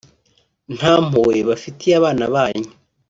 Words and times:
nta 0.75 0.93
mpuhwe 1.05 1.37
bafitiye 1.49 1.93
abana 1.99 2.23
banyu 2.33 2.69